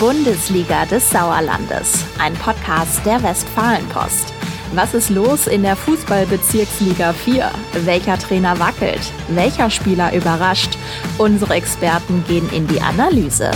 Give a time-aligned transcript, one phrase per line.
[0.00, 4.32] Bundesliga des Sauerlandes, ein Podcast der Westfalenpost.
[4.72, 7.50] Was ist los in der Fußballbezirksliga 4?
[7.84, 9.12] Welcher Trainer wackelt?
[9.28, 10.78] Welcher Spieler überrascht?
[11.18, 13.50] Unsere Experten gehen in die Analyse.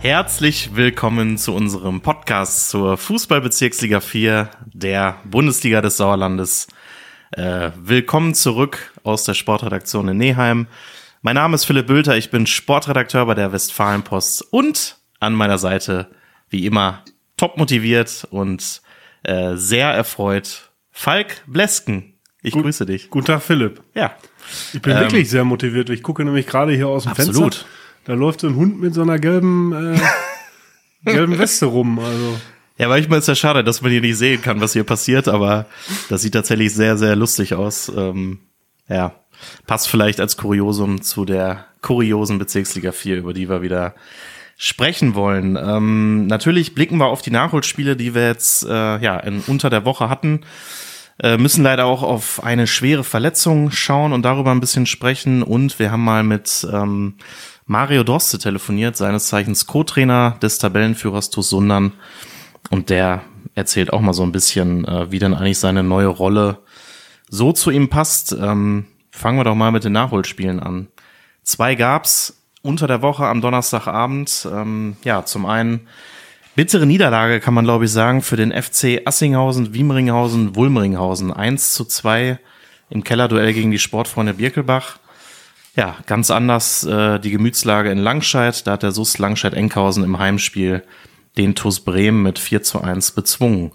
[0.00, 6.66] Herzlich willkommen zu unserem Podcast zur Fußballbezirksliga 4 der Bundesliga des Sauerlandes.
[7.30, 10.66] Äh, willkommen zurück aus der Sportredaktion in Neheim.
[11.22, 16.10] Mein Name ist Philipp Bülter, ich bin Sportredakteur bei der Westfalenpost und an meiner Seite,
[16.50, 17.04] wie immer,
[17.36, 18.82] top motiviert und
[19.22, 22.14] äh, sehr erfreut, Falk Blesken.
[22.42, 23.08] Ich Gut, grüße dich.
[23.08, 23.82] Guten Tag, Philipp.
[23.94, 24.14] Ja.
[24.74, 25.88] Ich bin ähm, wirklich sehr motiviert.
[25.88, 27.54] Ich gucke nämlich gerade hier aus dem absolut.
[27.54, 27.66] Fenster.
[28.04, 30.00] Da läuft so ein Hund mit so einer gelben, äh,
[31.10, 31.98] gelben Weste rum.
[31.98, 32.38] Also.
[32.76, 35.66] Ja, manchmal ist ja schade, dass man hier nicht sehen kann, was hier passiert, aber
[36.10, 37.90] das sieht tatsächlich sehr, sehr lustig aus.
[37.96, 38.40] Ähm,
[38.88, 39.12] ja,
[39.66, 43.94] passt vielleicht als Kuriosum zu der kuriosen Bezirksliga 4, über die wir wieder
[44.56, 45.56] sprechen wollen.
[45.56, 49.84] Ähm, natürlich blicken wir auf die Nachholspiele, die wir jetzt äh, ja in, unter der
[49.84, 50.42] Woche hatten.
[51.22, 55.42] Äh, müssen leider auch auf eine schwere Verletzung schauen und darüber ein bisschen sprechen.
[55.42, 57.14] Und wir haben mal mit ähm,
[57.66, 61.92] Mario Dorste telefoniert, seines Zeichens Co-Trainer des Tabellenführers TuS Sundern
[62.70, 63.22] und der
[63.54, 66.58] erzählt auch mal so ein bisschen, äh, wie dann eigentlich seine neue Rolle
[67.28, 68.32] so zu ihm passt.
[68.32, 70.88] Ähm, fangen wir doch mal mit den Nachholspielen an.
[71.42, 74.48] Zwei gab's unter der Woche am Donnerstagabend.
[74.50, 75.86] Ähm, ja, zum einen
[76.54, 81.32] bittere Niederlage, kann man glaube ich sagen, für den FC Assinghausen, Wiemringhausen, Wulmringhausen.
[81.32, 82.38] 1 zu 2
[82.90, 84.98] im Kellerduell gegen die Sportfreunde Birkelbach.
[85.76, 88.66] Ja, ganz anders äh, die Gemütslage in Langscheid.
[88.66, 90.84] Da hat der SUS Langscheid-Enkhausen im Heimspiel
[91.36, 93.72] den TuS Bremen mit 4 zu 1 bezwungen.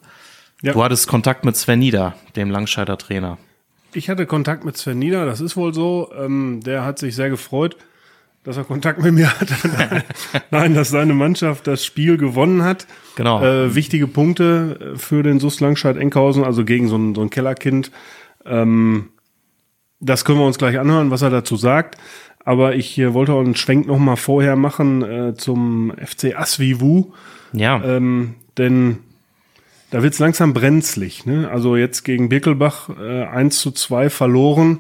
[0.61, 0.73] Ja.
[0.73, 3.37] Du hattest Kontakt mit Sven Nieder, dem Langscheider Trainer.
[3.93, 6.11] Ich hatte Kontakt mit Sven Nieder, das ist wohl so.
[6.17, 7.77] Ähm, der hat sich sehr gefreut,
[8.43, 10.03] dass er Kontakt mit mir hatte.
[10.51, 12.87] Nein, dass seine Mannschaft das Spiel gewonnen hat.
[13.15, 13.41] Genau.
[13.43, 17.91] Äh, wichtige Punkte für den SUS Langscheid-Enkhausen, also gegen so ein, so ein Kellerkind.
[18.45, 19.09] Ähm,
[20.01, 21.97] das können wir uns gleich anhören, was er dazu sagt.
[22.43, 27.13] Aber ich äh, wollte auch einen Schwenk noch mal vorher machen äh, zum FC Asvivu.
[27.53, 27.83] Ja.
[27.83, 28.99] Ähm, denn
[29.91, 31.25] da wird's langsam brenzlig.
[31.25, 31.49] Ne?
[31.49, 34.79] Also jetzt gegen Birkelbach äh, 1 zu 2 verloren.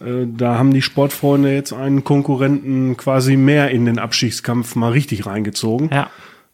[0.00, 5.26] Äh, da haben die Sportfreunde jetzt einen Konkurrenten quasi mehr in den Abstiegskampf mal richtig
[5.26, 5.90] reingezogen.
[5.92, 6.10] Ja.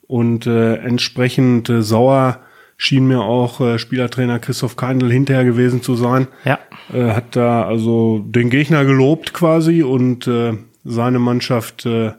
[0.07, 2.41] Und äh, entsprechend äh, sauer
[2.77, 6.29] schien mir auch äh, Spielertrainer Christoph Keindl hinterher gewesen zu sein.
[6.45, 6.59] Ja.
[6.93, 12.13] Äh, hat da also den Gegner gelobt quasi und äh, seine Mannschaft äh,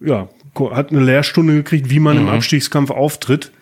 [0.00, 0.28] ja
[0.72, 2.24] hat eine Lehrstunde gekriegt, wie man mhm.
[2.24, 3.52] im Abstiegskampf auftritt.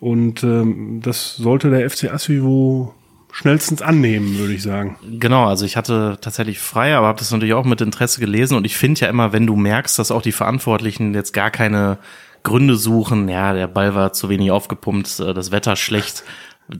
[0.00, 2.94] Und ähm, das sollte der FC Asvivo
[3.34, 4.96] schnellstens annehmen, würde ich sagen.
[5.18, 8.64] Genau, also ich hatte tatsächlich frei, aber habe das natürlich auch mit Interesse gelesen und
[8.64, 11.98] ich finde ja immer, wenn du merkst, dass auch die Verantwortlichen jetzt gar keine
[12.44, 16.22] Gründe suchen, ja, der Ball war zu wenig aufgepumpt, äh, das Wetter schlecht,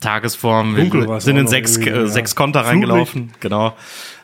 [0.00, 3.74] Tagesform, Dunkel sind in sechs, äh, sechs Konter reingelaufen, genau.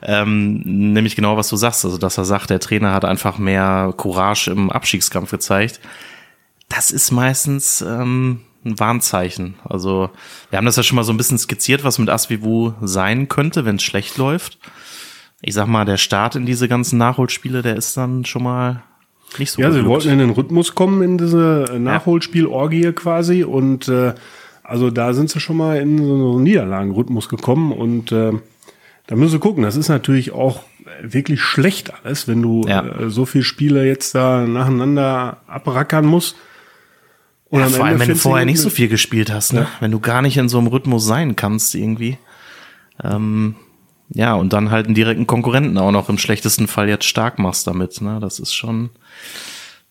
[0.00, 3.92] Ähm, nämlich genau, was du sagst, also dass er sagt, der Trainer hat einfach mehr
[3.96, 5.80] Courage im Abstiegskampf gezeigt.
[6.68, 9.54] Das ist meistens ähm, ein Warnzeichen.
[9.64, 10.10] Also
[10.50, 13.64] wir haben das ja schon mal so ein bisschen skizziert, was mit Asvivu sein könnte,
[13.64, 14.58] wenn es schlecht läuft.
[15.40, 18.82] Ich sag mal, der Start in diese ganzen Nachholspiele, der ist dann schon mal
[19.38, 24.14] nicht so Ja, sie wollten in den Rhythmus kommen, in diese Nachholspielorgie quasi und äh,
[24.62, 28.32] also da sind sie schon mal in so einen Niederlagenrhythmus gekommen und äh,
[29.06, 29.62] da müssen sie gucken.
[29.62, 30.62] Das ist natürlich auch
[31.02, 32.84] wirklich schlecht alles, wenn du ja.
[32.84, 36.36] äh, so viele Spiele jetzt da nacheinander abrackern musst.
[37.50, 39.60] Und ja, vor allem, wenn du vorher nicht so viel gespielt hast, ne?
[39.62, 39.68] Ja.
[39.80, 42.16] wenn du gar nicht in so einem Rhythmus sein kannst irgendwie.
[43.02, 43.56] Ähm,
[44.08, 47.66] ja, und dann halt einen direkten Konkurrenten auch noch im schlechtesten Fall jetzt stark machst
[47.66, 48.00] damit.
[48.00, 48.18] Ne?
[48.20, 48.90] Das ist schon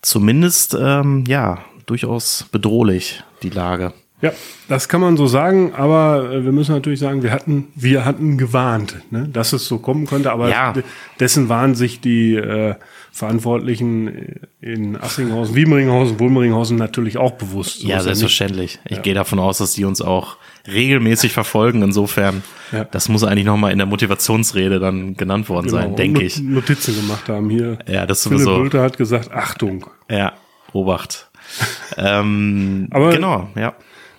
[0.02, 3.94] zumindest ähm, ja durchaus bedrohlich, die Lage.
[4.22, 4.34] Ja,
[4.68, 8.38] das kann man so sagen, aber äh, wir müssen natürlich sagen, wir hatten, wir hatten
[8.38, 10.74] gewarnt, ne, dass es so kommen könnte, aber ja.
[11.22, 12.76] dessen waren sich die äh,
[13.12, 17.82] Verantwortlichen in Assinghausen, Wiemringhausen, Wulmeringhausen natürlich auch bewusst.
[17.82, 18.80] So ja, selbstverständlich.
[18.86, 19.02] Ich ja.
[19.02, 21.82] gehe davon aus, dass die uns auch regelmäßig verfolgen.
[21.82, 22.86] Insofern, ja.
[22.86, 26.40] das muss eigentlich nochmal in der Motivationsrede dann genannt worden genau, sein, denke ich.
[26.40, 27.80] Notizen gemacht haben hier.
[27.88, 28.46] Ja, das sowieso.
[28.46, 29.88] Philipp Bülter hat gesagt, Achtung.
[30.10, 30.34] Ja,
[30.74, 31.30] Obacht.
[31.98, 33.74] ähm, Aber genau, ja.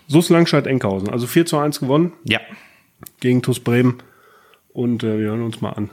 [0.09, 1.09] SUS Langscheid-Enkhausen.
[1.11, 2.13] Also 4 zu 1 gewonnen.
[2.25, 2.41] Ja.
[3.21, 4.03] Gegen TuS Bremen.
[4.73, 5.91] Und äh, wir hören uns mal an,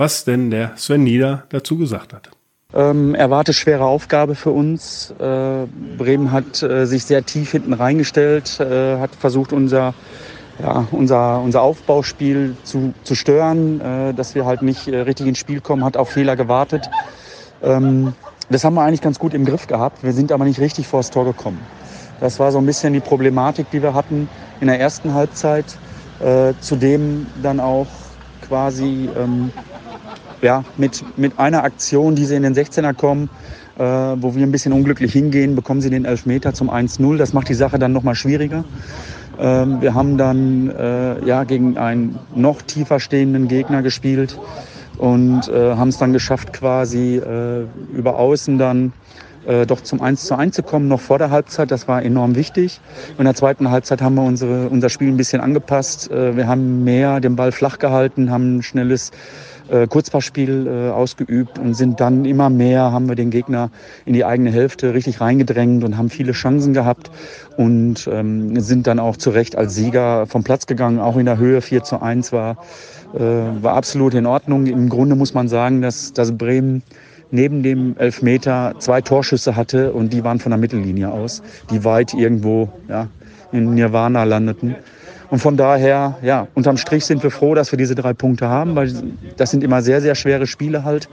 [0.00, 2.30] was denn der Sven Nieder dazu gesagt hat.
[2.72, 5.12] Ähm, erwarte schwere Aufgabe für uns.
[5.18, 5.66] Äh,
[5.98, 9.92] Bremen hat äh, sich sehr tief hinten reingestellt, äh, hat versucht, unser
[10.62, 15.38] ja, unser, unser Aufbauspiel zu, zu stören, äh, dass wir halt nicht äh, richtig ins
[15.38, 16.90] Spiel kommen, hat auf Fehler gewartet.
[17.62, 18.14] Ähm,
[18.50, 20.02] das haben wir eigentlich ganz gut im Griff gehabt.
[20.02, 21.60] Wir sind aber nicht richtig vor das Tor gekommen.
[22.20, 24.28] Das war so ein bisschen die Problematik, die wir hatten
[24.60, 25.64] in der ersten Halbzeit.
[26.20, 27.86] Äh, zudem dann auch
[28.46, 29.50] quasi ähm,
[30.42, 33.28] ja, mit, mit einer Aktion, die sie in den 16er kommen,
[33.78, 37.16] äh, wo wir ein bisschen unglücklich hingehen, bekommen sie den Elfmeter zum 1-0.
[37.16, 38.64] Das macht die Sache dann nochmal schwieriger.
[39.38, 44.38] Ähm, wir haben dann äh, ja, gegen einen noch tiefer stehenden Gegner gespielt
[44.98, 47.64] und äh, haben es dann geschafft, quasi äh,
[47.96, 48.92] über Außen dann
[49.46, 51.70] äh, doch zum 1 zu 1 zu kommen, noch vor der Halbzeit.
[51.70, 52.80] Das war enorm wichtig.
[53.16, 56.10] In der zweiten Halbzeit haben wir unsere, unser Spiel ein bisschen angepasst.
[56.10, 59.10] Äh, wir haben mehr den Ball flach gehalten, haben ein schnelles
[59.70, 63.70] äh, Kurzpassspiel äh, ausgeübt und sind dann immer mehr, haben wir den Gegner
[64.04, 67.10] in die eigene Hälfte richtig reingedrängt und haben viele Chancen gehabt
[67.56, 71.38] und ähm, sind dann auch zu Recht als Sieger vom Platz gegangen, auch in der
[71.38, 72.56] Höhe 4 zu 1 war,
[73.14, 74.66] äh, war absolut in Ordnung.
[74.66, 76.82] Im Grunde muss man sagen, dass, dass Bremen
[77.30, 82.14] neben dem Elfmeter zwei Torschüsse hatte und die waren von der Mittellinie aus, die weit
[82.14, 83.08] irgendwo ja,
[83.52, 84.74] in Nirvana landeten.
[85.30, 88.74] Und von daher, ja, unterm Strich sind wir froh, dass wir diese drei Punkte haben,
[88.74, 88.92] weil
[89.36, 91.08] das sind immer sehr, sehr schwere Spiele halt.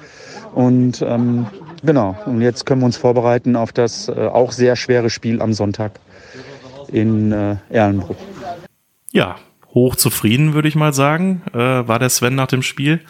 [0.56, 1.46] Und ähm,
[1.84, 5.54] genau, und jetzt können wir uns vorbereiten auf das äh, auch sehr schwere Spiel am
[5.54, 6.00] Sonntag
[6.92, 8.16] in äh, Erlenbruch.
[9.12, 9.36] Ja,
[9.74, 13.02] hochzufrieden, würde ich mal sagen, äh, war der Sven nach dem Spiel.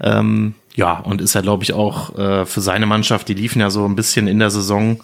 [0.00, 3.70] Ähm, ja, und ist ja, glaube ich, auch äh, für seine Mannschaft, die liefen ja
[3.70, 5.00] so ein bisschen in der Saison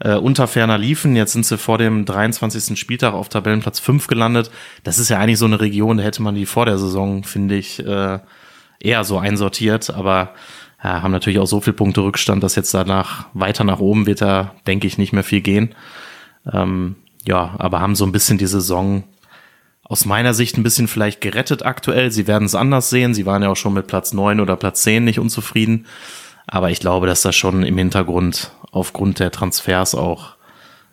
[0.00, 1.16] äh, unter ferner liefen.
[1.16, 2.78] Jetzt sind sie vor dem 23.
[2.78, 4.50] Spieltag auf Tabellenplatz 5 gelandet.
[4.84, 7.56] Das ist ja eigentlich so eine Region, da hätte man die vor der Saison, finde
[7.56, 8.18] ich, äh,
[8.80, 9.90] eher so einsortiert.
[9.90, 10.34] Aber
[10.82, 14.20] ja, haben natürlich auch so viel Punkte Rückstand, dass jetzt danach weiter nach oben wird
[14.20, 15.74] da, denke ich, nicht mehr viel gehen.
[16.52, 16.96] Ähm,
[17.26, 19.04] ja, aber haben so ein bisschen die Saison
[19.82, 22.10] aus meiner Sicht ein bisschen vielleicht gerettet aktuell.
[22.10, 23.14] Sie werden es anders sehen.
[23.14, 25.86] Sie waren ja auch schon mit Platz 9 oder Platz 10 nicht unzufrieden.
[26.46, 30.36] Aber ich glaube, dass da schon im Hintergrund aufgrund der Transfers auch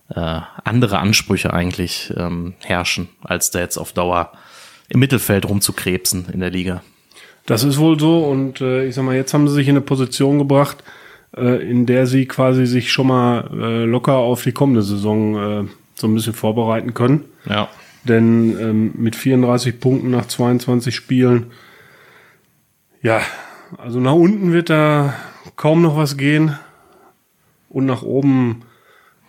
[0.09, 4.31] äh, andere Ansprüche eigentlich ähm, herrschen, als da jetzt auf Dauer
[4.89, 6.81] im Mittelfeld rumzukrebsen in der Liga.
[7.45, 9.81] Das ist wohl so und äh, ich sag mal, jetzt haben sie sich in eine
[9.81, 10.83] Position gebracht,
[11.35, 15.69] äh, in der sie quasi sich schon mal äh, locker auf die kommende Saison äh,
[15.95, 17.25] so ein bisschen vorbereiten können.
[17.49, 17.69] Ja.
[18.06, 21.47] Denn ähm, mit 34 Punkten nach 22 Spielen,
[23.01, 23.21] ja,
[23.77, 25.13] also nach unten wird da
[25.56, 26.57] kaum noch was gehen.
[27.69, 28.63] Und nach oben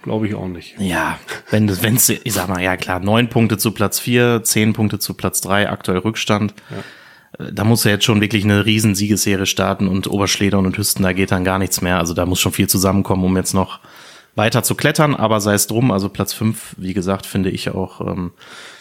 [0.02, 0.74] glaube ich auch nicht.
[0.78, 1.18] Ja,
[1.50, 4.98] wenn du, wenn's, ich sag mal, ja klar, neun Punkte zu Platz vier, zehn Punkte
[4.98, 6.54] zu Platz drei, aktuell Rückstand.
[6.70, 7.50] Ja.
[7.50, 11.12] Da muss er jetzt schon wirklich eine riesen Siegesserie starten und Oberschledern und Hüsten, da
[11.12, 11.98] geht dann gar nichts mehr.
[11.98, 13.80] Also da muss schon viel zusammenkommen, um jetzt noch
[14.36, 18.00] weiter zu klettern, aber sei es drum, also Platz fünf, wie gesagt, finde ich auch.
[18.00, 18.32] Ähm,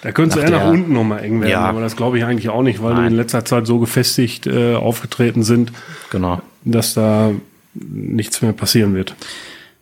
[0.02, 2.50] da könnte es eher nach unten nochmal eng werden, ja, aber das glaube ich eigentlich
[2.50, 3.04] auch nicht, weil nein.
[3.04, 5.72] die in letzter Zeit so gefestigt äh, aufgetreten sind,
[6.10, 6.42] genau.
[6.64, 7.32] dass da
[7.74, 9.16] nichts mehr passieren wird.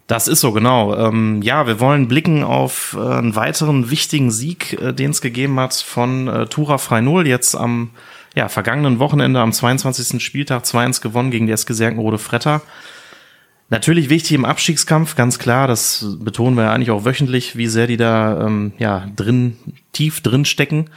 [0.07, 0.93] Das ist so, genau.
[0.95, 5.57] Ähm, ja, wir wollen blicken auf äh, einen weiteren wichtigen Sieg, äh, den es gegeben
[5.57, 7.91] hat von äh, Tura Freinol jetzt am
[8.35, 10.21] ja, vergangenen Wochenende am 22.
[10.21, 12.61] Spieltag 2-1 gewonnen gegen die SG Serkenrode Fretter.
[13.71, 17.87] Natürlich wichtig im Abstiegskampf, ganz klar, das betonen wir ja eigentlich auch wöchentlich, wie sehr
[17.87, 19.55] die da ähm, ja, drin,
[19.93, 20.89] tief drin stecken.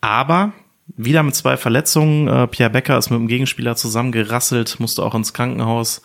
[0.00, 0.54] Aber
[0.96, 2.26] wieder mit zwei Verletzungen.
[2.26, 6.00] Äh, Pierre Becker ist mit dem Gegenspieler zusammengerasselt, musste auch ins Krankenhaus.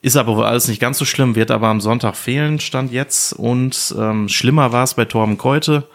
[0.00, 3.32] Ist aber wohl alles nicht ganz so schlimm, wird aber am Sonntag fehlen, stand jetzt.
[3.32, 5.86] Und ähm, schlimmer war es bei Torben Keute,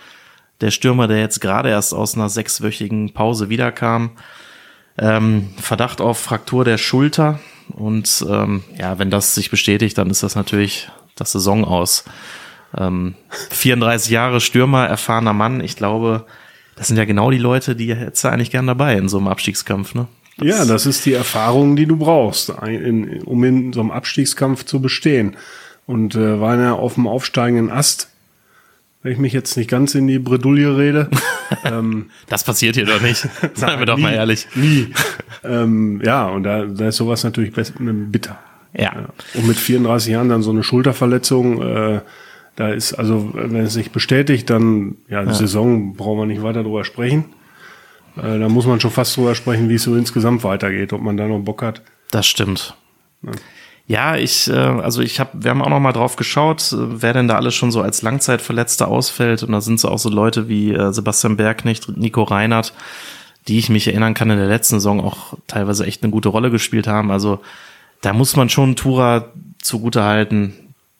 [0.61, 4.11] der Stürmer, der jetzt gerade erst aus einer sechswöchigen Pause wiederkam.
[4.97, 7.41] Ähm, Verdacht auf Fraktur der Schulter.
[7.69, 12.05] Und ähm, ja, wenn das sich bestätigt, dann ist das natürlich das Saison aus.
[12.77, 13.15] Ähm,
[13.51, 15.61] 34 Jahre Stürmer, erfahrener Mann.
[15.61, 16.25] Ich glaube,
[16.75, 19.95] das sind ja genau die Leute, die jetzt eigentlich gern dabei in so einem Abstiegskampf,
[19.95, 20.07] ne?
[20.37, 24.79] Das ja, das ist die Erfahrung, die du brauchst, um in so einem Abstiegskampf zu
[24.79, 25.35] bestehen.
[25.87, 28.09] Und äh, war er auf dem aufsteigenden Ast,
[29.03, 31.09] wenn ich mich jetzt nicht ganz in die Bredouille rede.
[31.63, 33.27] ähm, das passiert hier doch nicht.
[33.53, 34.47] Seien wir doch nie, mal ehrlich.
[34.55, 34.93] Nie.
[35.43, 38.39] ähm, ja, und da, da ist sowas natürlich bitter.
[38.73, 38.83] Ja.
[38.83, 39.09] ja.
[39.33, 42.01] Und mit 34 Jahren dann so eine Schulterverletzung, äh,
[42.55, 45.33] da ist, also, wenn es sich bestätigt, dann, ja, die ja.
[45.33, 47.25] Saison brauchen wir nicht weiter drüber sprechen.
[48.17, 51.17] Äh, da muss man schon fast drüber sprechen, wie es so insgesamt weitergeht, ob man
[51.17, 51.83] da noch Bock hat.
[52.09, 52.75] Das stimmt.
[53.21, 53.31] Ja.
[53.89, 57.13] Ja, ich, äh, also ich habe, wir haben auch noch mal drauf geschaut, äh, wer
[57.13, 59.43] denn da alles schon so als Langzeitverletzter ausfällt.
[59.43, 62.73] Und da sind so auch so Leute wie äh, Sebastian Bergknecht, Nico Reinhardt,
[63.47, 66.51] die ich mich erinnern kann in der letzten Saison auch teilweise echt eine gute Rolle
[66.51, 67.11] gespielt haben.
[67.11, 67.39] Also
[68.01, 70.53] da muss man schon Tura zugute halten.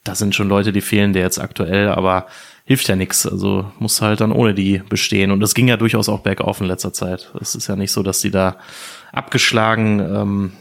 [0.06, 2.28] Da sind schon Leute, die fehlen der jetzt aktuell, aber
[2.64, 3.28] hilft ja nichts.
[3.28, 5.32] Also muss halt dann ohne die bestehen.
[5.32, 7.34] Und es ging ja durchaus auch bergauf in letzter Zeit.
[7.42, 8.56] Es ist ja nicht so, dass die da
[9.12, 10.52] abgeschlagen ähm,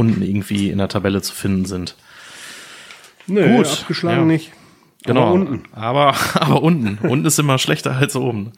[0.00, 1.94] unten irgendwie in der Tabelle zu finden sind.
[3.26, 4.24] Nee, Gut, abgeschlagen ja.
[4.26, 4.52] nicht.
[5.04, 5.22] Genau.
[5.22, 5.62] Aber unten.
[5.72, 6.98] Aber, aber unten.
[7.06, 8.52] unten ist immer schlechter als oben.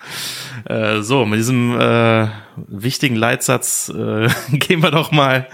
[0.64, 2.28] Äh, so, mit diesem äh,
[2.68, 5.48] wichtigen Leitsatz äh, gehen wir doch mal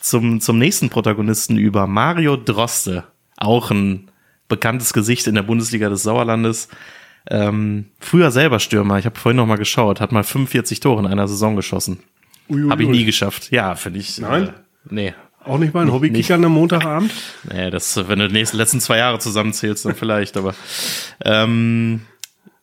[0.00, 1.86] zum, zum nächsten Protagonisten über.
[1.86, 3.04] Mario Droste.
[3.36, 4.10] Auch ein
[4.48, 6.68] bekanntes Gesicht in der Bundesliga des Sauerlandes.
[7.28, 8.98] Ähm, früher selber Stürmer.
[8.98, 10.00] Ich habe vorhin noch mal geschaut.
[10.00, 11.98] Hat mal 45 Tore in einer Saison geschossen.
[12.70, 13.50] Habe ich nie geschafft.
[13.50, 14.18] Ja, finde ich.
[14.18, 14.54] Nein?
[14.88, 15.14] Nee.
[15.44, 17.12] Auch nicht mal ein Hobbykicker am Montagabend?
[17.52, 20.54] Nee, das, wenn du die nächsten, letzten zwei Jahre zusammenzählst, dann vielleicht, aber.
[21.24, 22.00] Ähm,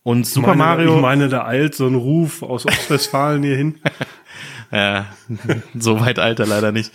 [0.04, 0.96] und Super meine, Mario.
[0.96, 3.80] Ich meine, da eilt so ein Ruf aus Ostwestfalen hier hin.
[4.72, 5.06] ja,
[5.80, 6.92] so weit eilt er leider nicht.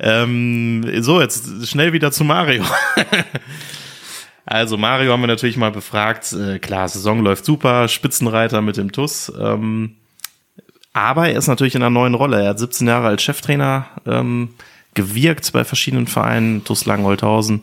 [0.00, 2.64] Ähm, so, jetzt schnell wieder zu Mario.
[4.44, 6.32] also, Mario haben wir natürlich mal befragt.
[6.32, 9.32] Äh, klar, Saison läuft super, Spitzenreiter mit dem TUS.
[9.38, 9.98] Ähm,
[10.92, 12.42] aber er ist natürlich in einer neuen Rolle.
[12.42, 14.50] Er hat 17 Jahre als Cheftrainer ähm,
[14.94, 17.62] gewirkt bei verschiedenen Vereinen, TuS Langenholthausen,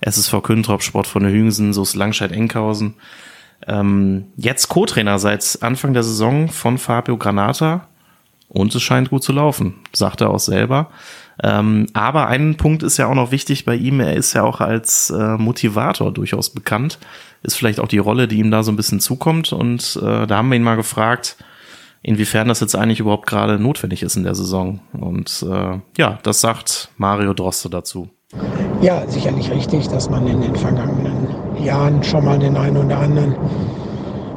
[0.00, 2.94] SSV Küntrop, Sport von der Hüngsen, SUS Langscheid-Enkhausen.
[3.66, 7.88] Ähm, jetzt Co-Trainer seit Anfang der Saison von Fabio Granata
[8.48, 10.90] und es scheint gut zu laufen, sagt er auch selber.
[11.42, 14.60] Ähm, aber ein Punkt ist ja auch noch wichtig bei ihm, er ist ja auch
[14.60, 16.98] als äh, Motivator durchaus bekannt,
[17.42, 20.36] ist vielleicht auch die Rolle, die ihm da so ein bisschen zukommt und äh, da
[20.36, 21.36] haben wir ihn mal gefragt,
[22.06, 24.78] inwiefern das jetzt eigentlich überhaupt gerade notwendig ist in der Saison.
[24.92, 28.08] Und äh, ja, das sagt Mario Droste dazu.
[28.80, 31.26] Ja, sicherlich richtig, dass man in den vergangenen
[31.58, 33.34] Jahren schon mal den einen oder anderen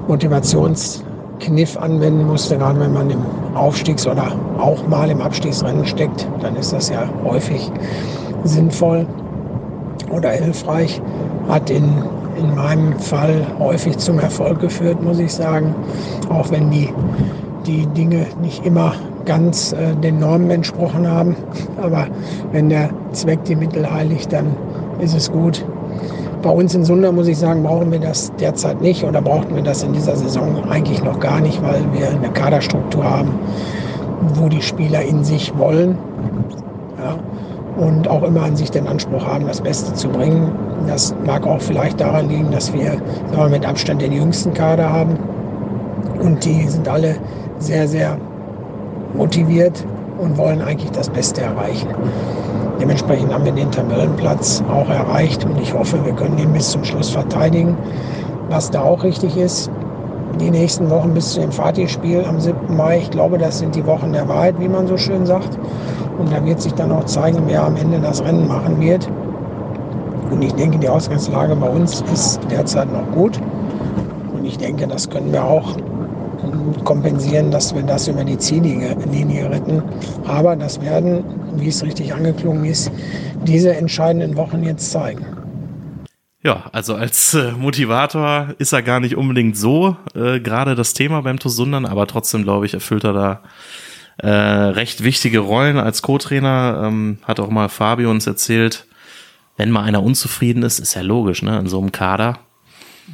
[0.08, 3.22] Motivationskniff anwenden musste, gerade wenn man im
[3.54, 7.70] Aufstiegs- oder auch mal im Abstiegsrennen steckt, dann ist das ja häufig
[8.46, 9.06] sinnvoll
[10.10, 11.00] oder hilfreich.
[11.48, 11.88] Hat in,
[12.36, 15.76] in meinem Fall häufig zum Erfolg geführt, muss ich sagen.
[16.30, 16.90] Auch wenn die
[17.66, 18.94] die Dinge nicht immer
[19.26, 21.36] ganz äh, den Normen entsprochen haben.
[21.82, 22.08] Aber
[22.52, 24.56] wenn der Zweck die Mittel heiligt, dann
[25.00, 25.66] ist es gut.
[26.42, 29.64] Bei uns in Sunder muss ich sagen, brauchen wir das derzeit nicht oder brauchten wir
[29.64, 33.32] das in dieser Saison eigentlich noch gar nicht, weil wir eine Kaderstruktur haben,
[34.36, 35.98] wo die Spieler in sich wollen
[36.98, 37.18] ja,
[37.86, 40.50] und auch immer an sich den Anspruch haben, das Beste zu bringen.
[40.88, 42.94] Das mag auch vielleicht daran liegen, dass wir,
[43.34, 45.18] wir mit Abstand den jüngsten Kader haben
[46.20, 47.16] und die sind alle
[47.60, 48.18] sehr, sehr
[49.14, 49.86] motiviert
[50.18, 51.90] und wollen eigentlich das Beste erreichen.
[52.80, 56.84] Dementsprechend haben wir den Tabellenplatz auch erreicht und ich hoffe, wir können ihn bis zum
[56.84, 57.78] Schluss verteidigen.
[58.50, 59.70] Was da auch richtig ist,
[60.40, 62.76] die nächsten Wochen bis zu dem Fatih-Spiel am 7.
[62.76, 65.60] Mai, ich glaube, das sind die Wochen der Wahrheit, wie man so schön sagt.
[66.18, 69.10] Und da wird sich dann auch zeigen, wer am Ende das Rennen machen wird.
[70.32, 73.40] Und ich denke, die Ausgangslage bei uns ist derzeit noch gut.
[74.34, 75.76] Und ich denke, das können wir auch
[76.84, 79.84] kompensieren, dass wir das über die Ziellinie retten.
[80.26, 81.24] Aber das werden,
[81.56, 82.92] wie es richtig angeklungen ist,
[83.44, 85.26] diese entscheidenden Wochen jetzt zeigen.
[86.42, 91.22] Ja, also als äh, Motivator ist er gar nicht unbedingt so äh, gerade das Thema
[91.22, 93.44] beim TuS Sundern, aber trotzdem glaube ich, erfüllt er da
[94.18, 96.84] äh, recht wichtige Rollen als Co-Trainer.
[96.86, 98.86] Ähm, hat auch mal Fabio uns erzählt,
[99.58, 102.40] wenn mal einer unzufrieden ist, ist ja logisch, ne, in so einem Kader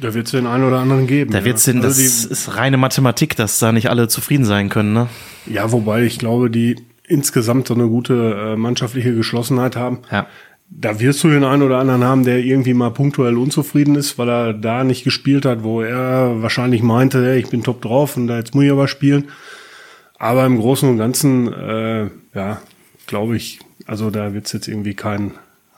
[0.00, 1.32] da wird es den einen oder anderen geben.
[1.32, 4.68] Da wird es den, also das ist reine Mathematik, dass da nicht alle zufrieden sein
[4.68, 5.08] können, ne?
[5.46, 10.00] Ja, wobei ich glaube, die insgesamt so eine gute äh, mannschaftliche Geschlossenheit haben.
[10.10, 10.26] Ja.
[10.68, 14.28] Da wirst du den einen oder anderen haben, der irgendwie mal punktuell unzufrieden ist, weil
[14.28, 18.26] er da nicht gespielt hat, wo er wahrscheinlich meinte, hey, ich bin top drauf und
[18.26, 19.28] da jetzt muss ich aber spielen.
[20.18, 22.60] Aber im Großen und Ganzen, äh, ja,
[23.06, 25.32] glaube ich, also da wird es jetzt irgendwie kein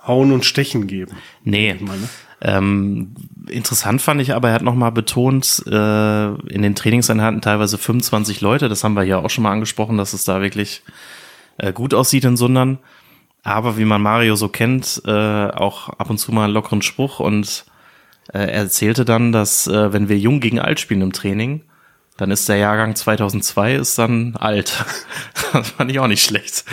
[0.06, 1.12] Hauen und Stechen geben.
[1.44, 1.76] Nee.
[2.40, 3.14] Ähm,
[3.48, 8.68] interessant fand ich aber, er hat nochmal betont, äh, in den Trainingseinheiten teilweise 25 Leute,
[8.68, 10.82] das haben wir ja auch schon mal angesprochen, dass es da wirklich
[11.58, 12.78] äh, gut aussieht in Sundern.
[13.42, 17.20] Aber wie man Mario so kennt, äh, auch ab und zu mal einen lockeren Spruch
[17.20, 17.64] und
[18.32, 21.62] äh, er erzählte dann, dass äh, wenn wir jung gegen alt spielen im Training,
[22.18, 24.84] dann ist der Jahrgang 2002 ist dann alt.
[25.52, 26.64] das fand ich auch nicht schlecht.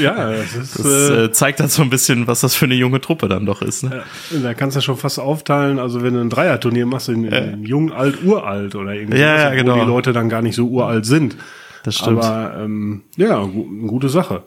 [0.00, 2.74] Ja, das, ist, das äh, äh, zeigt dann so ein bisschen, was das für eine
[2.74, 3.84] junge Truppe dann doch ist.
[3.84, 4.02] Ne?
[4.32, 5.78] Ja, da kannst du schon fast aufteilen.
[5.78, 9.54] Also wenn du ein Dreierturnier machst, in, in jung, alt, uralt oder irgendwie, ja, ja,
[9.54, 9.76] genau.
[9.76, 11.36] wo die Leute dann gar nicht so uralt sind.
[11.84, 12.24] Das stimmt.
[12.24, 14.42] Aber ähm, ja, eine gute Sache.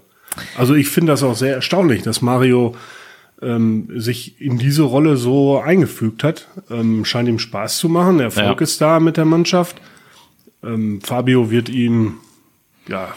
[0.58, 2.76] Also ich finde das auch sehr erstaunlich, dass Mario
[3.42, 6.50] ähm, sich in diese Rolle so eingefügt hat.
[6.70, 8.18] Ähm, scheint ihm Spaß zu machen.
[8.18, 8.64] Der Erfolg ja.
[8.64, 9.80] ist da mit der Mannschaft.
[10.64, 12.16] Ähm, Fabio wird ihm
[12.88, 13.14] ja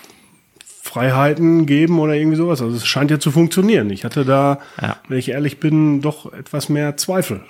[0.83, 2.63] Freiheiten geben oder irgendwie sowas.
[2.63, 3.91] Also es scheint ja zu funktionieren.
[3.91, 4.97] Ich hatte da, ja.
[5.09, 7.41] wenn ich ehrlich bin, doch etwas mehr Zweifel.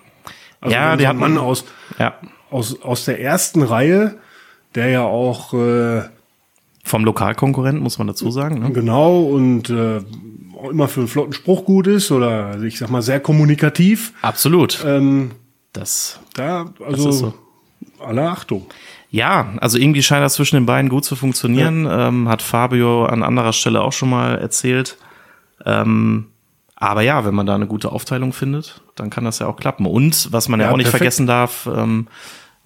[0.60, 1.64] Also ja, der hat Mann aus,
[1.98, 2.14] ja.
[2.50, 4.14] aus, aus der ersten Reihe,
[4.74, 6.02] der ja auch äh,
[6.84, 8.60] Vom Lokalkonkurrenten, muss man dazu sagen.
[8.60, 8.70] Ne?
[8.72, 10.00] genau und äh,
[10.56, 14.14] auch immer für einen flotten Spruch gut ist oder ich sag mal sehr kommunikativ.
[14.22, 14.82] Absolut.
[14.86, 15.32] Ähm,
[15.74, 17.34] Das, da, also ist so.
[18.06, 18.66] Alle Achtung.
[19.10, 21.86] ja, also irgendwie scheint das zwischen den beiden gut zu funktionieren.
[21.90, 24.96] Ähm, hat Fabio an anderer Stelle auch schon mal erzählt.
[25.64, 26.26] Ähm,
[26.76, 29.86] aber ja, wenn man da eine gute Aufteilung findet, dann kann das ja auch klappen.
[29.86, 30.98] Und was man ja, Ja, auch nicht perfekt.
[30.98, 32.08] vergessen darf, ähm,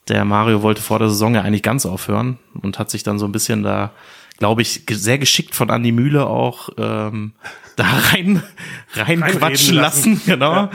[0.09, 3.27] der Mario wollte vor der Saison ja eigentlich ganz aufhören und hat sich dann so
[3.27, 3.91] ein bisschen da,
[4.39, 7.33] glaube ich, sehr geschickt von Andi Mühle auch ähm,
[7.77, 8.43] da rein
[8.95, 10.15] rein quatschen lassen.
[10.15, 10.23] lassen.
[10.27, 10.71] Genau.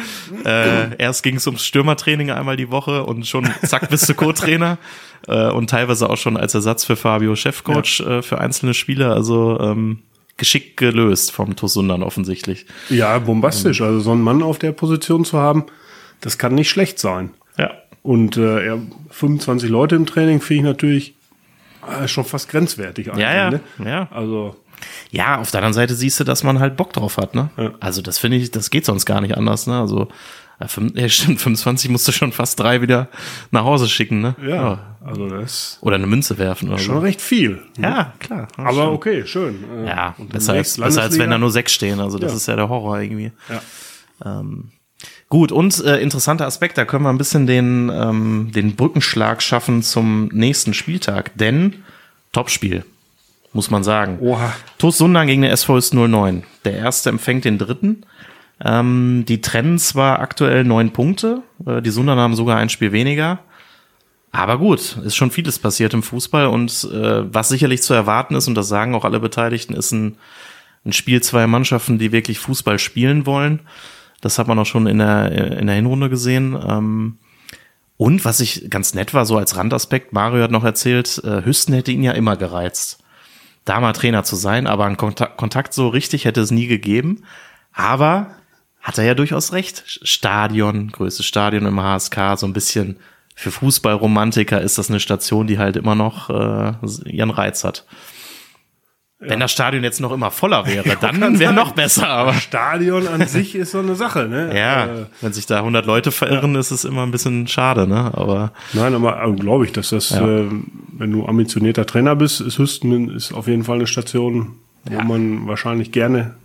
[0.45, 4.77] Äh, erst ging es ums Stürmertraining einmal die Woche und schon zack bist du Co-Trainer
[5.27, 9.13] äh, und teilweise auch schon als Ersatz für Fabio Chefcoach äh, für einzelne Spieler.
[9.13, 9.99] Also ähm,
[10.37, 12.65] geschickt gelöst vom Tosundan offensichtlich.
[12.89, 13.81] Ja, bombastisch.
[13.81, 15.65] Also so einen Mann auf der Position zu haben,
[16.21, 17.31] das kann nicht schlecht sein.
[17.57, 17.71] Ja.
[18.01, 18.77] Und äh, ja,
[19.11, 21.13] 25 Leute im Training finde ich natürlich
[22.07, 23.23] schon fast grenzwertig eigentlich.
[23.23, 23.61] Ja, ja, Ne?
[23.85, 24.07] ja.
[24.11, 24.55] Also
[25.11, 27.49] Ja, auf der anderen Seite siehst du, dass man halt Bock drauf hat, ne?
[27.57, 27.71] Ja.
[27.79, 29.79] Also das finde ich, das geht sonst gar nicht anders, ne?
[29.79, 30.07] Also
[30.59, 33.07] ja, fünf- ja, stimmt, 25 musst du schon fast drei wieder
[33.51, 34.35] nach Hause schicken, ne?
[34.45, 37.01] ja, also das Oder eine Münze werfen oder ist schon so.
[37.01, 37.61] recht viel.
[37.77, 38.47] Ja, klar.
[38.57, 38.87] Aber stimmt.
[38.87, 39.63] okay, schön.
[39.83, 41.99] Äh, Ja, und besser als, besser als wenn da nur sechs stehen.
[41.99, 42.37] Also das Ja.
[42.37, 43.31] ist ja der Horror irgendwie.
[43.49, 44.41] Ja.
[45.33, 49.81] Gut, und äh, interessanter Aspekt, da können wir ein bisschen den, ähm, den Brückenschlag schaffen
[49.81, 51.35] zum nächsten Spieltag.
[51.35, 51.83] Denn
[52.33, 52.85] Topspiel,
[53.51, 54.19] muss man sagen.
[54.21, 54.53] Oha.
[54.77, 56.43] TuS Sundern gegen den SVS 09.
[56.65, 58.05] Der erste empfängt den dritten.
[58.63, 63.39] Ähm, die trennen zwar aktuell neun Punkte, äh, die Sundern haben sogar ein Spiel weniger.
[64.31, 68.47] Aber gut, ist schon vieles passiert im Fußball und äh, was sicherlich zu erwarten ist,
[68.47, 70.15] und das sagen auch alle Beteiligten, ist ein,
[70.85, 73.61] ein Spiel zweier Mannschaften, die wirklich Fußball spielen wollen.
[74.23, 76.57] Das hat man auch schon in der, in der Hinrunde gesehen.
[76.67, 77.17] Ähm,
[77.97, 81.73] und was ich ganz nett war, so als Randaspekt, Mario hat noch erzählt, äh, Hüsten
[81.73, 83.03] hätte ihn ja immer gereizt
[83.65, 87.23] da mal Trainer zu sein, aber einen Kontakt, Kontakt so richtig hätte es nie gegeben.
[87.71, 88.35] Aber
[88.81, 89.83] hat er ja durchaus recht.
[89.85, 92.97] Stadion, größtes Stadion im HSK, so ein bisschen
[93.35, 96.73] für Fußballromantiker ist das eine Station, die halt immer noch äh,
[97.05, 97.85] ihren Reiz hat.
[99.27, 103.25] Wenn das Stadion jetzt noch immer voller wäre, dann wäre noch besser, aber Stadion an
[103.27, 104.57] sich ist so eine Sache, ne?
[104.57, 104.89] ja, Äh,
[105.21, 108.11] wenn sich da 100 Leute verirren, ist es immer ein bisschen schade, ne?
[108.13, 110.27] Aber nein, aber äh, glaube ich, dass das, Ja.
[110.27, 110.49] äh,
[110.97, 114.55] wenn du ambitionierter Trainer bist, ist Hüsten ist auf jeden Fall eine Station,
[114.85, 115.03] wo Ja.
[115.03, 116.35] man wahrscheinlich gerne,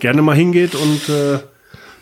[0.00, 1.34] gerne mal hingeht und äh,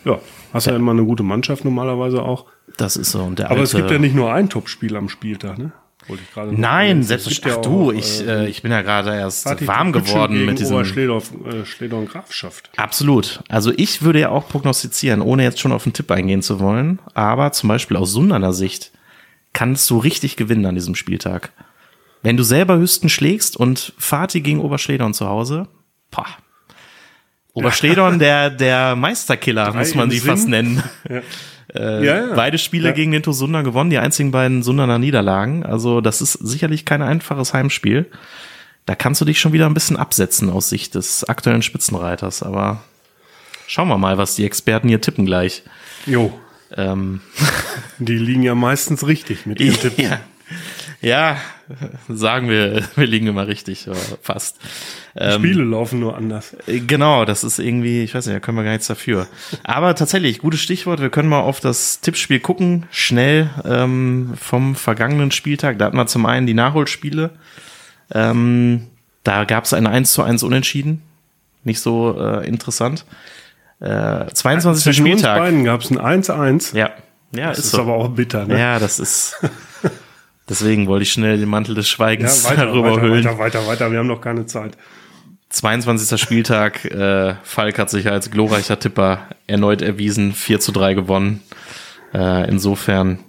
[0.04, 0.18] ja,
[0.52, 0.74] hast ja.
[0.76, 2.46] immer eine gute Mannschaft normalerweise auch.
[2.76, 3.22] das ist so.
[3.22, 5.72] Und der Aber es alte- gibt ja nicht nur ein Topspiel am Spieltag, ne?
[6.08, 7.54] Wollte ich gerade Nein, selbstverständlich.
[7.54, 10.44] gibt Ach ja du, auch, ich, äh, äh, ich bin ja gerade erst warm geworden
[10.44, 10.76] mit diesem.
[10.76, 12.70] Oberschledorf, äh, Schledorf Grafschaft.
[12.76, 13.42] Absolut.
[13.48, 16.98] Also ich würde ja auch prognostizieren, ohne jetzt schon auf den Tipp eingehen zu wollen,
[17.14, 18.92] aber zum Beispiel aus Sunderner Sicht
[19.52, 21.52] kannst du richtig gewinnen an diesem Spieltag.
[22.22, 25.66] Wenn du selber Hüsten schlägst und Fatih gegen Oberschledorn zu Hause,
[27.54, 27.60] pah.
[27.60, 30.30] Oberschledorn, der, der Meisterkiller, muss man sie Sinn.
[30.30, 30.82] fast nennen.
[31.74, 32.34] ja, ja.
[32.34, 32.94] Beide Spiele Ja.
[32.94, 35.64] gegen den TuS Sundern gewonnen, die einzigen beiden Sunderner Niederlagen.
[35.64, 38.06] Also das ist sicherlich kein einfaches Heimspiel.
[38.84, 42.42] Da kannst du dich schon wieder ein bisschen absetzen aus Sicht des aktuellen Spitzenreiters.
[42.42, 42.82] Aber
[43.66, 45.62] schauen wir mal, was die Experten hier tippen gleich.
[46.04, 46.32] Jo,
[46.76, 47.20] Ähm,
[47.98, 50.04] die liegen ja meistens richtig mit ihren Tippen.
[50.10, 50.20] ja,
[51.02, 51.36] ja,
[52.08, 53.88] sagen wir, wir liegen immer richtig,
[54.22, 54.56] fast.
[55.14, 56.56] Ähm, Spiele laufen nur anders.
[56.66, 59.26] Äh, Genau, das ist irgendwie, ich weiß nicht, da können wir gar nichts dafür.
[59.64, 65.30] Aber tatsächlich, gutes Stichwort, wir können mal auf das Tippspiel gucken, schnell ähm, vom vergangenen
[65.32, 65.78] Spieltag.
[65.78, 67.30] Da hatten wir zum einen die Nachholspiele.
[68.14, 68.86] Ähm,
[69.24, 71.02] da gab es ein 1 zu 1 Unentschieden.
[71.64, 73.04] Nicht so äh, interessant.
[73.80, 74.82] Äh, 22.
[74.84, 75.38] Zwischen uns Spieltag.
[75.40, 76.76] beiden gab es ein 1-1.
[76.76, 76.90] Ja,
[77.34, 77.82] ja, Das ist, ist so.
[77.82, 78.58] aber auch bitter, ne?
[78.58, 79.36] Ja, das ist.
[80.52, 83.24] Deswegen wollte ich schnell den Mantel des Ja, Schweigens weiter, darüber weiter, hüllen.
[83.24, 83.90] weiter, weiter, weiter.
[83.90, 84.76] Wir haben noch keine Zeit.
[85.48, 86.20] 22.
[86.20, 86.84] Spieltag.
[86.84, 90.34] Äh, Falk hat sich als glorreicher Tipper erneut erwiesen.
[90.34, 91.40] 4 zu 3 gewonnen.
[92.12, 93.20] Äh, insofern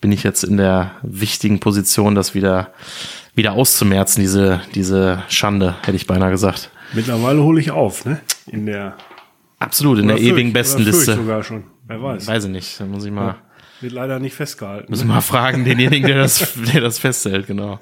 [0.00, 2.72] bin ich jetzt in der wichtigen Position, das wieder,
[3.36, 6.70] wieder auszumerzen, diese, diese Schande, hätte ich beinahe gesagt.
[6.92, 8.20] Mittlerweile hole ich auf, ne?
[8.48, 8.96] In der,
[9.60, 11.14] Absolut, in der ewigen Bestenliste.
[11.14, 11.62] Sogar schon.
[11.86, 12.26] Wer weiß.
[12.26, 12.80] Weiß ich nicht.
[12.80, 13.36] Da muss ich mal,
[13.80, 14.86] Wird leider nicht festgehalten.
[14.90, 17.78] muss ich mal fragen, denjenigen, der das, der das festhält, genau.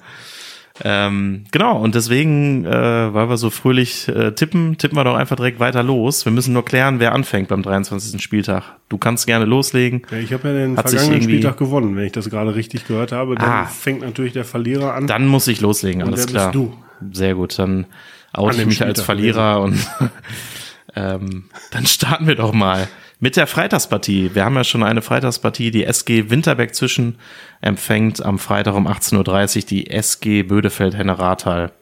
[0.85, 5.37] Ähm, genau, und deswegen, äh, weil wir so fröhlich äh, tippen, tippen wir doch einfach
[5.37, 6.26] direkt weiter los.
[6.26, 8.22] Wir müssen nur klären, wer anfängt beim 23.
[8.22, 8.62] Spieltag.
[8.90, 10.02] Du kannst gerne loslegen.
[10.11, 13.11] Ja, ich habe ja den Hat vergangenen Spieltag gewonnen, wenn ich das gerade richtig gehört
[13.12, 13.37] habe.
[13.37, 13.64] Dann Ah.
[13.64, 15.06] fängt natürlich der Verlierer an.
[15.06, 16.52] Dann muss ich loslegen, Und alles klar.
[16.52, 16.74] bist du?
[17.11, 17.87] Sehr gut, dann
[18.35, 19.78] oute ich mich als Verlierer und
[20.94, 22.87] ähm, dann starten wir doch mal.
[23.18, 24.35] Mit der Freitagspartie.
[24.35, 25.70] Wir haben ja schon eine Freitagspartie.
[25.70, 27.16] Die SG Winterberg zwischen
[27.62, 31.72] empfängt am Freitag um 18.30 Uhr die SG Bödefeld-Henne-Rathal.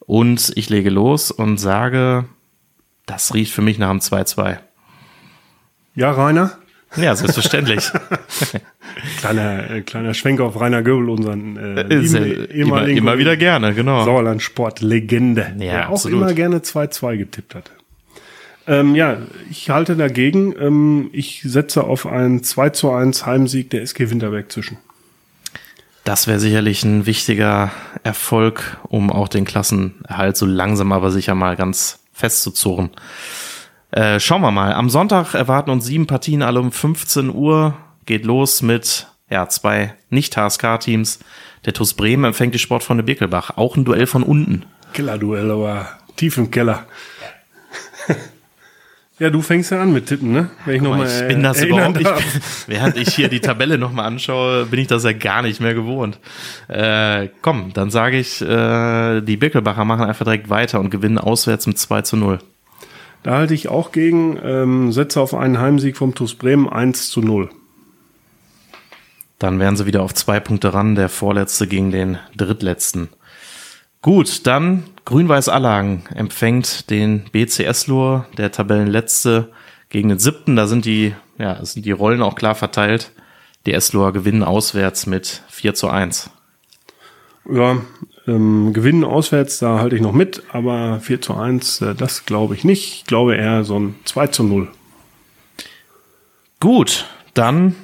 [0.00, 2.24] Und ich lege los und sage,
[3.06, 4.58] das riecht für mich nach einem 2-2.
[5.96, 6.52] Ja, Rainer?
[6.96, 7.90] Ja, selbstverständlich.
[9.18, 14.04] kleiner, äh, kleiner Schwenk auf Rainer Göbel, unseren äh, Sehr, immer, immer wieder gerne, genau.
[14.04, 16.22] Sauerland-Sport-Legende, Ja, der auch absolut.
[16.22, 17.70] immer gerne 2-2 getippt hat.
[18.68, 19.16] Ähm, ja,
[19.50, 20.54] ich halte dagegen.
[20.60, 24.76] Ähm, ich setze auf einen 2 zu 1 Heimsieg der SG Winterberg zwischen.
[26.04, 27.70] Das wäre sicherlich ein wichtiger
[28.02, 32.90] Erfolg, um auch den Klassenerhalt so langsam aber sicher mal ganz festzuzurren.
[33.90, 34.74] Äh, schauen wir mal.
[34.74, 37.74] Am Sonntag erwarten uns sieben Partien, alle um 15 Uhr.
[38.04, 41.20] Geht los mit ja, zwei Nicht-HSK-Teams.
[41.64, 43.56] Der TuS Bremen empfängt die Sportfreunde Birkelbach.
[43.56, 44.64] Auch ein Duell von unten.
[44.92, 46.86] Kellerduell, aber tief im Keller.
[49.18, 50.50] ja, du fängst ja an mit Tippen, ne?
[50.64, 52.10] Wenn ich nochmal ich bin das überhaupt nicht.
[52.66, 56.18] Während ich hier die Tabelle nochmal anschaue, bin ich das ja gar nicht mehr gewohnt.
[56.68, 61.66] Äh, komm, dann sage ich, äh, die Birkelbacher machen einfach direkt weiter und gewinnen auswärts
[61.66, 62.38] mit 2 zu 0.
[63.24, 67.20] Da halte ich auch gegen, ähm, setze auf einen Heimsieg vom TuS Bremen 1 zu
[67.20, 67.50] 0.
[69.38, 73.08] Dann wären sie wieder auf zwei Punkte ran, der vorletzte gegen den drittletzten.
[74.00, 79.50] Gut, dann Grün-Weiß Allagen empfängt den BCS Lur, der Tabellenletzte
[79.88, 80.54] gegen den siebten.
[80.54, 83.10] Da sind die, ja, sind die Rollen auch klar verteilt.
[83.66, 86.30] Die Esloer gewinnen auswärts mit 4 zu 1.
[87.50, 87.78] Ja,
[88.26, 92.54] ähm, gewinnen auswärts, da halte ich noch mit, aber 4 zu 1, äh, das glaube
[92.54, 92.94] ich nicht.
[92.94, 94.68] Ich glaube eher so ein 2 zu 0.
[96.60, 97.74] Gut, dann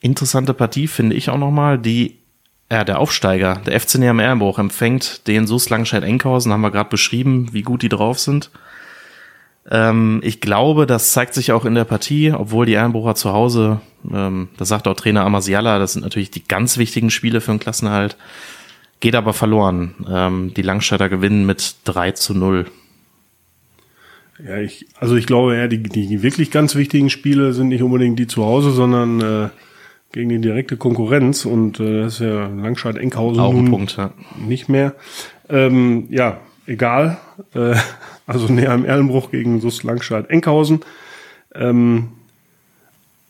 [0.00, 1.78] interessante Partie finde ich auch nochmal.
[1.78, 2.17] Die,
[2.70, 7.48] ja, der Aufsteiger, der FC Neam Erlenbruch empfängt den SUS Langscheid-Enkhausen, haben wir gerade beschrieben,
[7.52, 8.50] wie gut die drauf sind.
[9.70, 13.80] Ähm, ich glaube, das zeigt sich auch in der Partie, obwohl die Erlenbrucher zu Hause,
[14.12, 17.60] ähm, das sagt auch Trainer Amasiala, das sind natürlich die ganz wichtigen Spiele für den
[17.60, 18.16] Klassenerhalt,
[19.00, 19.94] geht aber verloren.
[20.10, 22.66] Ähm, die Langscheider gewinnen mit 3 zu 0.
[24.46, 28.18] Ja, ich, also ich glaube eher, die, die wirklich ganz wichtigen Spiele sind nicht unbedingt
[28.18, 29.48] die zu Hause, sondern äh,
[30.12, 34.12] gegen die direkte Konkurrenz und äh, das ist ja Langscheid-Enkhausen Auch ein Punkt, ja.
[34.38, 34.94] nicht mehr.
[35.48, 37.18] Ähm, ja, egal.
[37.54, 37.74] Äh,
[38.26, 40.80] also näher im Erlenbruch gegen SUS Langscheid-Enkhausen.
[41.54, 42.12] Ähm,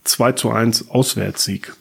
[0.05, 1.75] 2 zu 1 Auswärtssieg.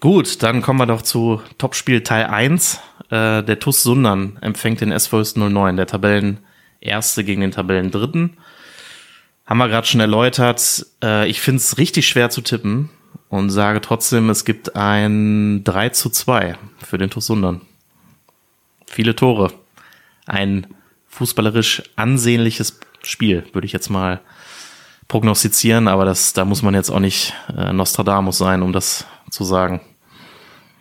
[0.00, 2.80] Gut, dann kommen wir doch zu Topspiel Teil 1.
[3.10, 8.36] Äh, der TuS Sundern empfängt den SV 09, der Tabellenerste gegen den Tabellendritten.
[9.46, 10.86] Haben wir gerade schon erläutert.
[11.02, 12.90] Äh, ich finde es richtig schwer zu tippen
[13.28, 17.60] und sage trotzdem, es gibt ein 3 zu 2 für den TuS Sundern.
[18.86, 19.52] Viele Tore.
[20.26, 20.66] Ein
[21.08, 24.20] fußballerisch ansehnliches Spiel, würde ich jetzt mal
[25.08, 29.44] prognostizieren, aber das, da muss man jetzt auch nicht äh, Nostradamus sein, um das zu
[29.44, 29.80] sagen.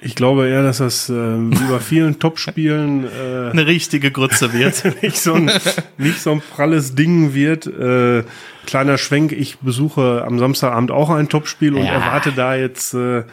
[0.06, 4.84] Ich glaube eher, dass das äh, wie bei vielen Topspielen äh, Eine richtige Grütze wird.
[5.02, 5.52] nicht, so ein,
[5.98, 7.66] nicht so ein pralles Ding wird.
[7.68, 8.24] Äh,
[8.68, 11.94] kleiner Schwenk, ich besuche am Samstagabend auch ein Topspiel und Ja.
[11.94, 13.24] erwarte da jetzt äh,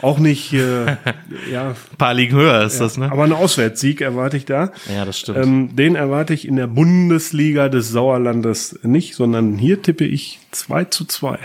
[0.00, 0.86] auch nicht, äh,
[1.52, 3.10] ja, Ein paar Ligen höher ist das, ne?
[3.12, 4.70] aber einen Auswärtssieg erwarte ich da.
[4.94, 5.38] Ja, das stimmt.
[5.38, 10.84] Ähm, den erwarte ich in der Bundesliga des Sauerlandes nicht, sondern hier tippe ich 2
[10.84, 11.38] zu 2.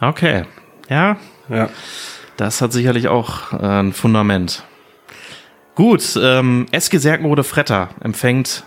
[0.00, 0.44] Okay.
[0.88, 1.18] Ja,
[1.50, 1.68] Ja.
[2.36, 4.64] Das hat sicherlich auch äh, ein Fundament.
[5.74, 8.64] Gut, ähm, SG Serkenrode Fretter empfängt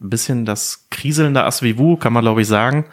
[0.00, 2.86] ein bisschen das kriselnde Asvivu, kann man glaube ich sagen.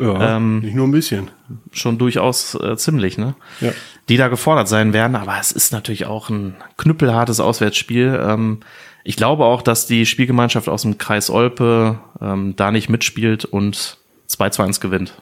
[0.00, 1.30] Ja, Ähm, nicht nur ein bisschen.
[1.72, 3.34] Schon durchaus äh, ziemlich, ne?
[3.60, 3.72] Ja.
[4.08, 8.20] Die da gefordert sein werden, aber es ist natürlich auch ein knüppelhartes Auswärtsspiel.
[8.24, 8.60] Ähm,
[9.04, 13.98] ich glaube auch, dass die Spielgemeinschaft aus dem Kreis Olpe ähm, da nicht mitspielt und
[14.26, 15.20] 2 zu 1 gewinnt.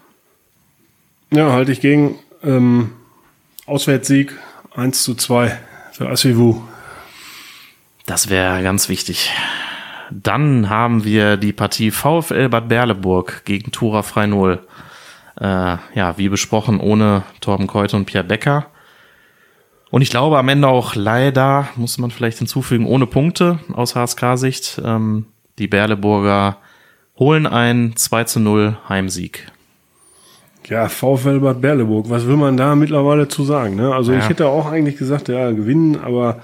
[1.32, 2.92] Ja, halte ich gegen ähm,
[3.66, 4.36] Auswärtssieg
[4.74, 5.58] 1 zu 2
[5.92, 6.62] für Asivu.
[8.06, 9.30] Das wäre ganz wichtig.
[10.10, 14.66] Dann haben wir die Partie VfL Bad Berleburg gegen Tura Freinol.
[15.40, 18.66] Äh, ja, wie besprochen, ohne Torben Keute und Pierre Becker.
[19.90, 24.80] Und ich glaube am Ende auch leider, muss man vielleicht hinzufügen, ohne Punkte aus HSK-Sicht.
[24.84, 25.26] Ähm,
[25.58, 26.58] die Berleburger
[27.18, 29.50] holen einen 2 zu 0 Heimsieg.
[30.70, 33.74] Ja, VfL Bad Berleburg, was will man da mittlerweile zu sagen?
[33.76, 33.92] Ne?
[33.92, 34.18] Also Ja.
[34.20, 36.40] ich hätte auch eigentlich gesagt, ja, gewinnen, aber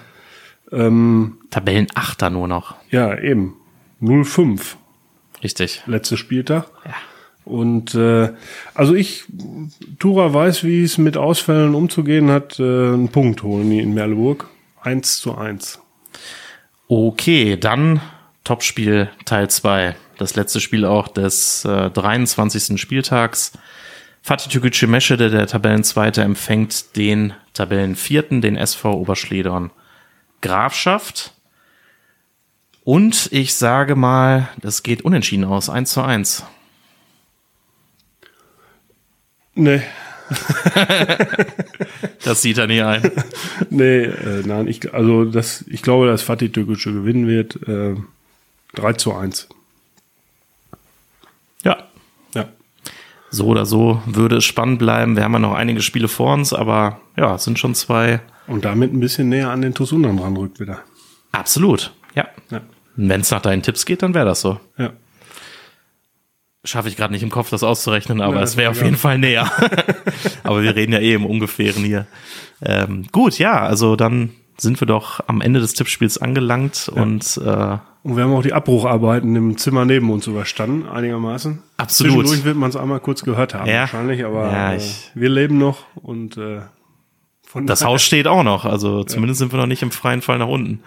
[0.72, 2.74] ähm, Tabellenachter nur noch.
[2.90, 3.54] ja, eben.
[4.02, 4.74] 0-5,
[5.42, 5.82] Richtig.
[5.86, 6.66] letzter Spieltag.
[6.84, 6.92] Ja.
[7.44, 8.30] Und äh,
[8.74, 9.24] also ich,
[10.00, 14.48] Tura weiß, wie es mit Ausfällen umzugehen hat, äh, einen Punkt holen die in Merleburg.
[14.82, 15.78] 1 zu 1.
[16.88, 18.00] Okay, dann
[18.44, 19.94] Topspiel Teil 2.
[20.18, 22.80] Das letzte Spiel auch des äh, 23.
[22.80, 23.52] Spieltags.
[24.26, 29.70] Fatih Türkgücü Meschede, der Tabellenzweite, empfängt den Tabellenvierten, den SV Oberschledern
[30.42, 31.32] Grafschaft.
[32.82, 36.44] Und ich sage mal, das geht unentschieden aus, 1 zu 1.
[39.54, 39.82] Nee.
[42.24, 43.08] das sieht er nie ein.
[43.70, 47.62] nee, äh, nein, ich, also das, ich glaube, dass Fatih Türkgücü gewinnen wird.
[47.68, 47.94] Äh,
[48.74, 49.48] 3 zu 1.
[51.62, 51.86] Ja.
[52.34, 52.48] Ja.
[53.37, 55.14] So oder so würde es spannend bleiben.
[55.14, 58.20] Wir haben ja noch einige Spiele vor uns, aber ja, es sind schon zwei.
[58.46, 60.81] Und damit ein bisschen näher an den Tosunern ranrückt wieder.
[61.33, 62.27] Absolut, ja.
[62.51, 62.62] ja.
[62.96, 64.59] Wenn es nach deinen Tipps geht, dann wäre das so.
[64.79, 64.92] Ja.
[66.64, 69.18] Schaffe ich gerade nicht im Kopf, das auszurechnen, aber ja, es wäre auf jeden Fall
[69.18, 69.53] näher.
[70.42, 72.07] aber wir reden ja eh im Ungefähren hier.
[72.62, 77.77] Ähm, gut, ja, also dann sind wir doch am Ende des Tippspiels angelangt und äh,
[78.07, 81.59] und wir haben auch die Abbrucharbeiten im Zimmer neben uns überstanden, einigermaßen.
[81.77, 82.12] Absolut.
[82.12, 83.81] Zwischendurch wird man es einmal kurz gehört haben, ja.
[83.81, 84.81] wahrscheinlich, aber ja, äh,
[85.14, 86.61] wir leben noch und äh,
[87.42, 90.38] von Das Haus steht auch noch, also zumindest sind wir noch nicht im freien Fall
[90.38, 90.85] nach unten.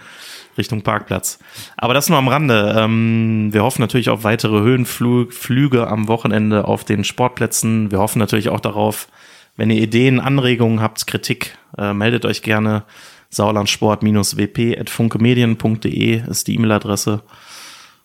[0.57, 1.39] Richtung Parkplatz.
[1.77, 2.75] Aber das nur am Rande.
[2.77, 7.91] Ähm, wir hoffen natürlich auf weitere Höhenflüge am Wochenende auf den Sportplätzen.
[7.91, 9.07] Wir hoffen natürlich auch darauf,
[9.55, 12.83] wenn ihr Ideen, Anregungen habt, Kritik, äh, meldet euch gerne.
[13.29, 17.21] Sauerlandsport-wp.funkemedien.de ist die E-Mail-Adresse.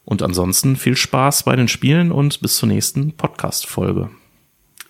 [0.05, 4.11] Und ansonsten viel Spaß bei den Spielen und bis zur nächsten Podcast-Folge.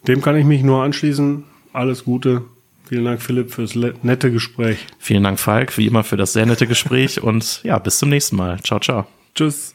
[0.08, 1.44] Dem kann ich mich nur anschließen.
[1.72, 2.42] Alles Gute.
[2.86, 4.76] Vielen Dank, Philipp, fürs nette Gespräch.
[4.98, 8.36] Vielen Dank, Falk, wie immer für das sehr nette Gespräch und ja, bis zum nächsten
[8.36, 8.60] Mal.
[8.60, 9.06] Ciao, ciao.
[9.34, 9.74] Tschüss.